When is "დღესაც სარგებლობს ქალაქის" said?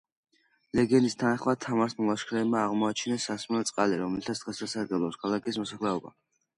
4.45-5.65